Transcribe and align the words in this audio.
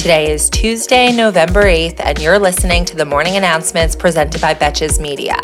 Today 0.00 0.32
is 0.32 0.48
Tuesday, 0.48 1.12
November 1.14 1.64
8th, 1.64 2.00
and 2.02 2.18
you're 2.18 2.38
listening 2.38 2.86
to 2.86 2.96
the 2.96 3.04
morning 3.04 3.36
announcements 3.36 3.94
presented 3.94 4.40
by 4.40 4.54
Betches 4.54 4.98
Media. 4.98 5.36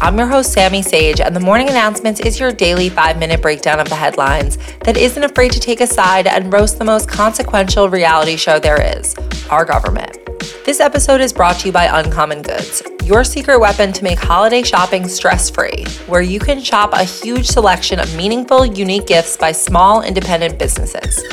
I'm 0.00 0.16
your 0.16 0.28
host, 0.28 0.52
Sami 0.52 0.80
Sage, 0.80 1.20
and 1.20 1.34
the 1.34 1.40
morning 1.40 1.68
announcements 1.68 2.20
is 2.20 2.38
your 2.38 2.52
daily 2.52 2.88
five 2.88 3.18
minute 3.18 3.42
breakdown 3.42 3.80
of 3.80 3.88
the 3.88 3.96
headlines 3.96 4.58
that 4.84 4.96
isn't 4.96 5.24
afraid 5.24 5.50
to 5.50 5.58
take 5.58 5.80
a 5.80 5.88
side 5.88 6.28
and 6.28 6.52
roast 6.52 6.78
the 6.78 6.84
most 6.84 7.08
consequential 7.08 7.90
reality 7.90 8.36
show 8.36 8.60
there 8.60 8.80
is 8.96 9.16
our 9.50 9.64
government. 9.64 10.16
This 10.64 10.78
episode 10.78 11.20
is 11.20 11.32
brought 11.32 11.58
to 11.58 11.66
you 11.66 11.72
by 11.72 11.86
Uncommon 11.86 12.42
Goods, 12.42 12.84
your 13.02 13.24
secret 13.24 13.58
weapon 13.58 13.92
to 13.92 14.04
make 14.04 14.20
holiday 14.20 14.62
shopping 14.62 15.08
stress 15.08 15.50
free, 15.50 15.84
where 16.06 16.22
you 16.22 16.38
can 16.38 16.60
shop 16.60 16.92
a 16.92 17.02
huge 17.02 17.48
selection 17.48 17.98
of 17.98 18.14
meaningful, 18.14 18.64
unique 18.64 19.08
gifts 19.08 19.36
by 19.36 19.50
small, 19.50 20.02
independent 20.02 20.60
businesses. 20.60 21.24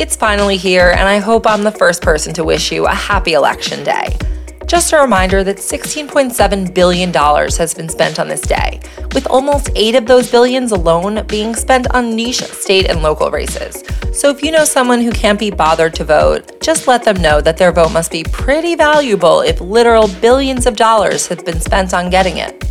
It's 0.00 0.16
finally 0.16 0.56
here, 0.56 0.92
and 0.92 1.06
I 1.06 1.18
hope 1.18 1.46
I'm 1.46 1.62
the 1.62 1.70
first 1.70 2.00
person 2.00 2.32
to 2.32 2.42
wish 2.42 2.72
you 2.72 2.86
a 2.86 2.94
happy 2.94 3.34
election 3.34 3.84
day. 3.84 4.16
Just 4.64 4.94
a 4.94 4.96
reminder 4.96 5.44
that 5.44 5.58
$16.7 5.58 6.72
billion 6.72 7.12
has 7.12 7.74
been 7.74 7.90
spent 7.90 8.18
on 8.18 8.26
this 8.26 8.40
day, 8.40 8.80
with 9.12 9.26
almost 9.26 9.68
eight 9.76 9.94
of 9.94 10.06
those 10.06 10.30
billions 10.30 10.72
alone 10.72 11.26
being 11.26 11.54
spent 11.54 11.86
on 11.92 12.16
niche 12.16 12.40
state 12.40 12.88
and 12.88 13.02
local 13.02 13.30
races. 13.30 13.84
So 14.18 14.30
if 14.30 14.42
you 14.42 14.52
know 14.52 14.64
someone 14.64 15.02
who 15.02 15.10
can't 15.10 15.38
be 15.38 15.50
bothered 15.50 15.92
to 15.96 16.04
vote, 16.04 16.62
just 16.62 16.88
let 16.88 17.04
them 17.04 17.20
know 17.20 17.42
that 17.42 17.58
their 17.58 17.70
vote 17.70 17.92
must 17.92 18.10
be 18.10 18.22
pretty 18.22 18.76
valuable 18.76 19.42
if 19.42 19.60
literal 19.60 20.08
billions 20.22 20.64
of 20.64 20.76
dollars 20.76 21.26
have 21.26 21.44
been 21.44 21.60
spent 21.60 21.92
on 21.92 22.08
getting 22.08 22.38
it. 22.38 22.64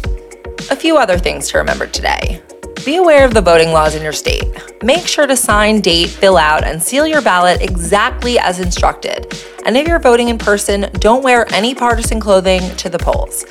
A 0.72 0.76
few 0.76 0.98
other 0.98 1.20
things 1.20 1.48
to 1.50 1.60
remember 1.60 1.86
today. 1.86 2.42
Be 2.84 2.96
aware 2.96 3.24
of 3.24 3.36
the 3.36 3.42
voting 3.42 3.72
laws 3.72 3.94
in 3.94 4.02
your 4.02 4.14
state. 4.14 4.48
Make 4.82 5.08
sure 5.08 5.28
to 5.28 5.36
sign, 5.36 5.82
date, 5.82 6.08
fill 6.10 6.38
out, 6.38 6.64
and 6.64 6.82
seal 6.82 7.06
your 7.06 7.22
ballot 7.22 7.62
exactly 7.62 8.40
as 8.40 8.62
instructed. 8.62 9.28
And 9.66 9.76
if 9.76 9.86
you're 9.86 10.00
voting 10.00 10.30
in 10.30 10.38
person, 10.38 10.90
don't 10.94 11.22
wear 11.22 11.46
any 11.54 11.76
partisan 11.76 12.22
clothing 12.22 12.62
to 12.78 12.90
the 12.90 12.98
polls. 12.98 13.44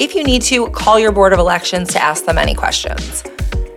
If 0.00 0.16
you 0.16 0.24
need 0.24 0.42
to, 0.42 0.66
call 0.70 0.98
your 0.98 1.12
Board 1.12 1.32
of 1.32 1.38
Elections 1.38 1.92
to 1.92 2.02
ask 2.02 2.24
them 2.24 2.36
any 2.36 2.54
questions. 2.54 3.22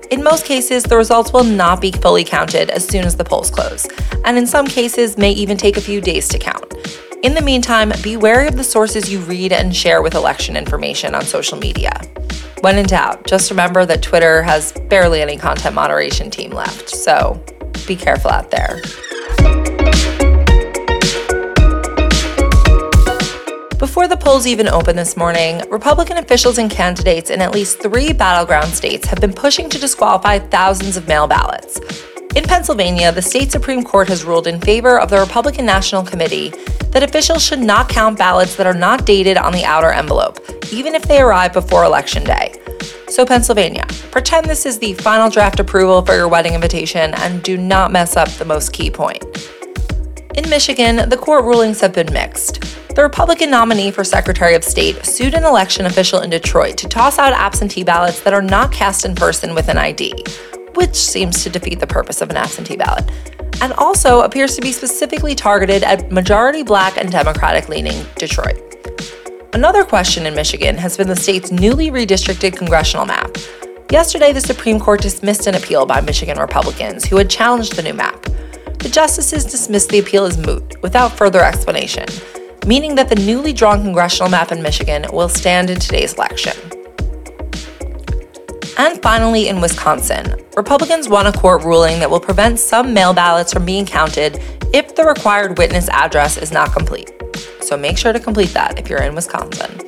In 0.09 0.23
most 0.23 0.45
cases, 0.45 0.81
the 0.81 0.97
results 0.97 1.31
will 1.31 1.43
not 1.43 1.79
be 1.79 1.91
fully 1.91 2.23
counted 2.23 2.71
as 2.71 2.87
soon 2.87 3.05
as 3.05 3.15
the 3.15 3.23
polls 3.23 3.51
close, 3.51 3.85
and 4.23 4.35
in 4.35 4.47
some 4.47 4.65
cases, 4.65 5.15
may 5.15 5.31
even 5.31 5.57
take 5.57 5.77
a 5.77 5.81
few 5.81 6.01
days 6.01 6.27
to 6.29 6.39
count. 6.39 6.73
In 7.21 7.35
the 7.35 7.41
meantime, 7.41 7.91
be 8.01 8.17
wary 8.17 8.47
of 8.47 8.55
the 8.55 8.63
sources 8.63 9.11
you 9.11 9.19
read 9.19 9.51
and 9.51 9.75
share 9.75 10.01
with 10.01 10.15
election 10.15 10.57
information 10.57 11.13
on 11.13 11.23
social 11.23 11.57
media. 11.57 11.91
When 12.65 12.79
in 12.79 12.87
doubt, 12.87 13.27
just 13.27 13.51
remember 13.51 13.85
that 13.85 14.01
Twitter 14.01 14.41
has 14.41 14.71
barely 14.89 15.21
any 15.21 15.37
content 15.37 15.75
moderation 15.75 16.31
team 16.31 16.49
left, 16.49 16.89
so 16.89 17.39
be 17.85 17.95
careful 17.95 18.31
out 18.31 18.49
there. 18.49 18.81
Before 23.77 24.07
the 24.07 24.17
polls 24.19 24.47
even 24.47 24.67
open 24.67 24.95
this 24.95 25.15
morning, 25.15 25.61
Republican 25.69 26.17
officials 26.17 26.57
and 26.57 26.71
candidates 26.71 27.29
in 27.29 27.39
at 27.39 27.53
least 27.53 27.83
three 27.83 28.11
battleground 28.11 28.73
states 28.73 29.07
have 29.09 29.21
been 29.21 29.33
pushing 29.33 29.69
to 29.69 29.77
disqualify 29.77 30.39
thousands 30.39 30.97
of 30.97 31.07
mail 31.07 31.27
ballots. 31.27 31.79
In 32.35 32.45
Pennsylvania, 32.45 33.11
the 33.11 33.21
state 33.21 33.51
Supreme 33.51 33.83
Court 33.83 34.09
has 34.09 34.25
ruled 34.25 34.47
in 34.47 34.59
favor 34.59 34.99
of 34.99 35.11
the 35.11 35.19
Republican 35.19 35.67
National 35.67 36.01
Committee 36.01 36.49
that 36.89 37.03
officials 37.03 37.45
should 37.45 37.59
not 37.59 37.89
count 37.89 38.17
ballots 38.17 38.55
that 38.55 38.65
are 38.65 38.73
not 38.73 39.05
dated 39.05 39.37
on 39.37 39.53
the 39.53 39.65
outer 39.65 39.91
envelope, 39.91 40.39
even 40.71 40.95
if 40.95 41.03
they 41.03 41.21
arrive 41.21 41.53
before 41.53 41.83
Election 41.83 42.23
Day. 42.23 42.54
So, 43.15 43.25
Pennsylvania, 43.25 43.85
pretend 44.11 44.45
this 44.45 44.65
is 44.65 44.77
the 44.77 44.93
final 44.95 45.29
draft 45.29 45.61
approval 45.61 46.01
for 46.01 46.13
your 46.15 46.27
wedding 46.27 46.53
invitation 46.53 47.13
and 47.13 47.41
do 47.41 47.55
not 47.55 47.89
mess 47.89 48.17
up 48.17 48.27
the 48.31 48.43
most 48.43 48.73
key 48.73 48.91
point. 48.91 49.23
In 50.35 50.49
Michigan, 50.49 51.07
the 51.07 51.15
court 51.15 51.45
rulings 51.45 51.79
have 51.79 51.93
been 51.93 52.11
mixed. 52.11 52.59
The 52.93 53.03
Republican 53.03 53.49
nominee 53.49 53.89
for 53.89 54.03
Secretary 54.03 54.53
of 54.53 54.65
State 54.65 55.05
sued 55.05 55.33
an 55.33 55.45
election 55.45 55.85
official 55.85 56.23
in 56.23 56.29
Detroit 56.29 56.75
to 56.75 56.89
toss 56.89 57.17
out 57.17 57.31
absentee 57.31 57.85
ballots 57.85 58.19
that 58.19 58.33
are 58.33 58.41
not 58.41 58.73
cast 58.73 59.05
in 59.05 59.15
person 59.15 59.55
with 59.55 59.69
an 59.69 59.77
ID, 59.77 60.13
which 60.73 60.93
seems 60.93 61.41
to 61.45 61.49
defeat 61.49 61.79
the 61.79 61.87
purpose 61.87 62.19
of 62.19 62.29
an 62.29 62.35
absentee 62.35 62.75
ballot 62.75 63.09
and 63.61 63.71
also 63.77 64.23
appears 64.23 64.57
to 64.57 64.61
be 64.61 64.73
specifically 64.73 65.35
targeted 65.35 65.83
at 65.83 66.11
majority 66.11 66.63
black 66.63 66.97
and 66.97 67.13
Democratic 67.13 67.69
leaning 67.69 68.05
Detroit. 68.17 68.74
Another 69.55 69.85
question 69.85 70.25
in 70.25 70.35
Michigan 70.35 70.77
has 70.77 70.97
been 70.97 71.07
the 71.07 71.15
state's 71.15 71.49
newly 71.49 71.89
redistricted 71.89 72.57
congressional 72.57 73.05
map. 73.05 73.37
Yesterday, 73.89 74.33
the 74.33 74.41
Supreme 74.41 74.81
Court 74.81 75.01
dismissed 75.01 75.47
an 75.47 75.55
appeal 75.55 75.85
by 75.85 76.01
Michigan 76.01 76.37
Republicans 76.37 77.05
who 77.05 77.15
had 77.15 77.29
challenged 77.29 77.77
the 77.77 77.81
new 77.81 77.93
map. 77.93 78.21
The 78.79 78.89
justices 78.91 79.45
dismissed 79.45 79.87
the 79.87 79.99
appeal 79.99 80.25
as 80.25 80.37
moot 80.37 80.75
without 80.81 81.13
further 81.13 81.41
explanation, 81.41 82.03
meaning 82.67 82.95
that 82.95 83.07
the 83.07 83.15
newly 83.15 83.53
drawn 83.53 83.81
congressional 83.81 84.29
map 84.29 84.51
in 84.51 84.61
Michigan 84.61 85.05
will 85.13 85.29
stand 85.29 85.69
in 85.69 85.79
today's 85.79 86.15
election. 86.15 86.57
And 88.77 89.01
finally, 89.01 89.47
in 89.47 89.61
Wisconsin, 89.61 90.35
Republicans 90.57 91.07
won 91.07 91.27
a 91.27 91.31
court 91.31 91.63
ruling 91.63 91.99
that 91.99 92.11
will 92.11 92.19
prevent 92.19 92.59
some 92.59 92.93
mail 92.93 93.13
ballots 93.13 93.53
from 93.53 93.63
being 93.63 93.85
counted 93.85 94.37
if 94.73 94.97
the 94.97 95.05
required 95.05 95.57
witness 95.57 95.87
address 95.87 96.35
is 96.35 96.51
not 96.51 96.73
complete. 96.73 97.09
So 97.65 97.75
make 97.75 97.97
sure 97.97 98.13
to 98.13 98.19
complete 98.19 98.49
that 98.49 98.77
if 98.77 98.89
you're 98.89 99.01
in 99.01 99.15
Wisconsin. 99.15 99.81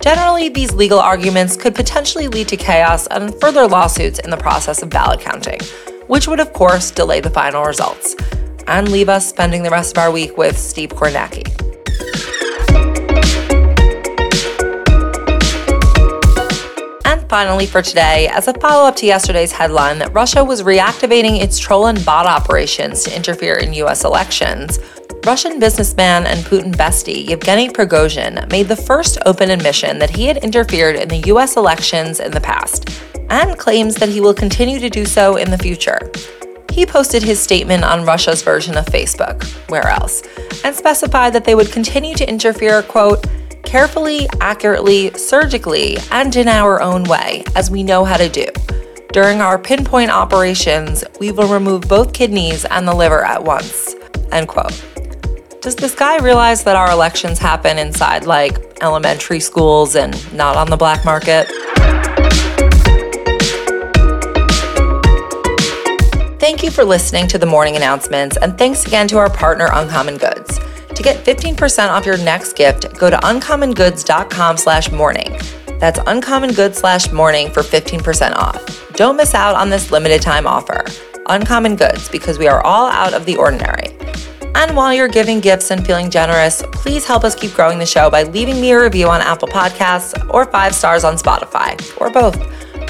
Generally, 0.00 0.50
these 0.50 0.72
legal 0.72 1.00
arguments 1.00 1.56
could 1.56 1.74
potentially 1.74 2.28
lead 2.28 2.46
to 2.46 2.56
chaos 2.56 3.08
and 3.08 3.34
further 3.40 3.66
lawsuits 3.66 4.20
in 4.20 4.30
the 4.30 4.36
process 4.36 4.82
of 4.82 4.90
ballot 4.90 5.18
counting, 5.18 5.58
which 6.06 6.28
would, 6.28 6.38
of 6.38 6.52
course, 6.52 6.92
delay 6.92 7.20
the 7.20 7.28
final 7.28 7.64
results 7.64 8.14
and 8.68 8.92
leave 8.92 9.08
us 9.08 9.28
spending 9.28 9.64
the 9.64 9.70
rest 9.70 9.96
of 9.96 10.00
our 10.00 10.12
week 10.12 10.38
with 10.38 10.56
Steve 10.56 10.90
Kornacki. 10.90 11.42
And 17.04 17.28
finally, 17.28 17.66
for 17.66 17.82
today, 17.82 18.28
as 18.28 18.46
a 18.46 18.54
follow 18.60 18.86
up 18.86 18.94
to 18.96 19.06
yesterday's 19.06 19.50
headline 19.50 19.98
that 19.98 20.14
Russia 20.14 20.44
was 20.44 20.62
reactivating 20.62 21.40
its 21.40 21.58
troll 21.58 21.86
and 21.86 22.04
bot 22.04 22.26
operations 22.26 23.02
to 23.02 23.16
interfere 23.16 23.56
in 23.56 23.72
US 23.72 24.04
elections, 24.04 24.78
Russian 25.26 25.58
businessman 25.58 26.26
and 26.26 26.40
Putin 26.40 26.74
bestie 26.74 27.28
Yevgeny 27.28 27.68
Prigozhin 27.68 28.50
made 28.50 28.68
the 28.68 28.76
first 28.76 29.18
open 29.26 29.50
admission 29.50 29.98
that 29.98 30.10
he 30.10 30.26
had 30.26 30.38
interfered 30.38 30.96
in 30.96 31.08
the 31.08 31.28
US 31.32 31.56
elections 31.56 32.20
in 32.20 32.30
the 32.30 32.40
past 32.40 32.88
and 33.28 33.58
claims 33.58 33.96
that 33.96 34.08
he 34.08 34.20
will 34.20 34.32
continue 34.32 34.78
to 34.78 34.88
do 34.88 35.04
so 35.04 35.36
in 35.36 35.50
the 35.50 35.58
future. 35.58 35.98
He 36.70 36.86
posted 36.86 37.22
his 37.22 37.40
statement 37.40 37.84
on 37.84 38.06
Russia's 38.06 38.42
version 38.42 38.76
of 38.76 38.86
Facebook, 38.86 39.44
where 39.68 39.88
else, 39.88 40.22
and 40.64 40.74
specified 40.74 41.32
that 41.34 41.44
they 41.44 41.54
would 41.54 41.72
continue 41.72 42.14
to 42.14 42.28
interfere, 42.28 42.82
quote, 42.82 43.26
carefully, 43.64 44.28
accurately, 44.40 45.12
surgically, 45.14 45.98
and 46.10 46.34
in 46.36 46.48
our 46.48 46.80
own 46.80 47.04
way, 47.04 47.44
as 47.54 47.70
we 47.70 47.82
know 47.82 48.04
how 48.04 48.16
to 48.16 48.28
do. 48.28 48.46
During 49.12 49.40
our 49.40 49.58
pinpoint 49.58 50.10
operations, 50.10 51.04
we 51.20 51.32
will 51.32 51.48
remove 51.48 51.82
both 51.82 52.12
kidneys 52.12 52.64
and 52.64 52.86
the 52.86 52.94
liver 52.94 53.24
at 53.24 53.42
once. 53.42 53.94
End 54.32 54.48
quote. 54.48 54.87
Does 55.68 55.76
this 55.76 55.94
guy 55.94 56.16
realize 56.24 56.64
that 56.64 56.76
our 56.76 56.90
elections 56.90 57.38
happen 57.38 57.78
inside 57.78 58.24
like 58.24 58.82
elementary 58.82 59.38
schools 59.38 59.96
and 59.96 60.14
not 60.32 60.56
on 60.56 60.70
the 60.70 60.78
black 60.78 61.04
market? 61.04 61.46
Thank 66.40 66.62
you 66.62 66.70
for 66.70 66.84
listening 66.84 67.28
to 67.28 67.36
the 67.36 67.44
morning 67.44 67.76
announcements, 67.76 68.38
and 68.38 68.56
thanks 68.56 68.86
again 68.86 69.08
to 69.08 69.18
our 69.18 69.28
partner, 69.28 69.68
Uncommon 69.70 70.16
Goods. 70.16 70.58
To 70.94 71.02
get 71.02 71.22
15% 71.22 71.90
off 71.90 72.06
your 72.06 72.16
next 72.16 72.56
gift, 72.56 72.98
go 72.98 73.10
to 73.10 73.18
uncommongoods.com 73.18 74.56
slash 74.56 74.90
morning. 74.90 75.38
That's 75.78 76.00
uncommongoods 76.00 76.76
slash 76.76 77.12
morning 77.12 77.50
for 77.50 77.62
15% 77.62 78.36
off. 78.36 78.90
Don't 78.94 79.18
miss 79.18 79.34
out 79.34 79.54
on 79.54 79.68
this 79.68 79.90
limited 79.90 80.22
time 80.22 80.46
offer. 80.46 80.86
Uncommon 81.26 81.76
Goods, 81.76 82.08
because 82.08 82.38
we 82.38 82.48
are 82.48 82.64
all 82.64 82.88
out 82.88 83.12
of 83.12 83.26
the 83.26 83.36
ordinary. 83.36 83.97
And 84.54 84.76
while 84.76 84.92
you're 84.92 85.08
giving 85.08 85.40
gifts 85.40 85.70
and 85.70 85.86
feeling 85.86 86.10
generous, 86.10 86.62
please 86.72 87.04
help 87.04 87.24
us 87.24 87.34
keep 87.34 87.54
growing 87.54 87.78
the 87.78 87.86
show 87.86 88.10
by 88.10 88.24
leaving 88.24 88.60
me 88.60 88.72
a 88.72 88.80
review 88.80 89.08
on 89.08 89.20
Apple 89.20 89.48
Podcasts 89.48 90.14
or 90.32 90.44
five 90.46 90.74
stars 90.74 91.04
on 91.04 91.16
Spotify, 91.16 91.78
or 92.00 92.10
both. 92.10 92.36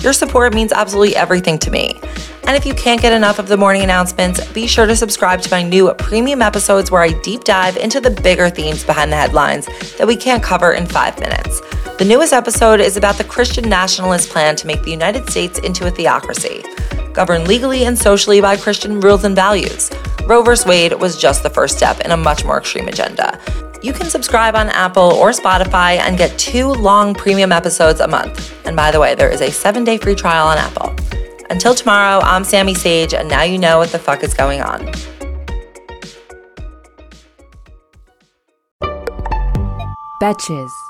Your 0.03 0.13
support 0.13 0.55
means 0.55 0.73
absolutely 0.73 1.17
everything 1.17 1.59
to 1.59 1.71
me. 1.71 2.01
And 2.47 2.57
if 2.57 2.65
you 2.65 2.73
can't 2.73 3.03
get 3.03 3.13
enough 3.13 3.39
of 3.39 3.49
the 3.49 3.59
morning 3.59 3.83
announcements, 3.83 4.43
be 4.53 4.67
sure 4.67 4.87
to 4.87 4.97
subscribe 4.97 5.43
to 5.43 5.51
my 5.51 5.63
new 5.63 5.93
premium 5.95 6.41
episodes 6.41 6.91
where 6.91 7.03
I 7.03 7.11
deep 7.21 7.45
dive 7.45 7.77
into 7.77 8.01
the 8.01 8.11
bigger 8.11 8.49
themes 8.49 8.85
behind 8.85 9.13
the 9.13 9.17
headlines 9.17 9.67
that 9.99 10.07
we 10.07 10.17
can't 10.17 10.43
cover 10.43 10.73
in 10.73 10.87
five 10.87 11.21
minutes. 11.21 11.61
The 11.99 12.07
newest 12.07 12.33
episode 12.33 12.81
is 12.81 12.97
about 12.97 13.19
the 13.19 13.25
Christian 13.25 13.69
nationalist 13.69 14.31
plan 14.31 14.57
to 14.57 14.67
make 14.67 14.83
the 14.83 14.91
United 14.91 15.29
States 15.29 15.59
into 15.59 15.87
a 15.87 15.91
theocracy, 15.91 16.65
governed 17.13 17.49
legally 17.49 17.85
and 17.85 17.99
socially 17.99 18.41
by 18.41 18.57
Christian 18.57 19.01
rules 19.01 19.25
and 19.25 19.35
values. 19.35 19.91
Roe 20.29 20.43
v. 20.43 20.51
Wade 20.67 20.93
was 20.93 21.17
just 21.17 21.43
the 21.43 21.49
first 21.49 21.79
step 21.79 22.01
in 22.01 22.11
a 22.11 22.17
much 22.17 22.45
more 22.45 22.59
extreme 22.59 22.87
agenda. 22.87 23.41
You 23.83 23.95
can 23.95 24.11
subscribe 24.11 24.55
on 24.57 24.69
Apple 24.69 25.15
or 25.15 25.31
Spotify 25.31 25.97
and 25.97 26.19
get 26.19 26.39
two 26.39 26.67
long 26.69 27.15
premium 27.15 27.51
episodes 27.51 28.01
a 28.01 28.07
month. 28.07 28.55
And 28.67 28.77
by 28.77 28.91
the 28.91 29.01
way, 29.01 29.15
there 29.15 29.31
is 29.31 29.41
a 29.41 29.51
seven 29.51 29.85
day 29.85 29.97
free 29.97 30.15
trial 30.15 30.49
on 30.49 30.59
Apple. 30.59 30.95
Until 31.49 31.75
tomorrow, 31.75 32.21
I'm 32.21 32.45
Sami 32.45 32.75
Sage, 32.75 33.15
and 33.15 33.27
now 33.27 33.43
you 33.43 33.57
know 33.57 33.79
what 33.79 33.91
the 33.91 33.99
fuck 33.99 34.23
is 34.23 34.35
going 34.35 34.61
on. 34.61 34.93
Betches. 40.21 40.88